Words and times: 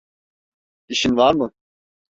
İşin 0.89 1.17
var 1.17 1.33
mı? 1.33 1.51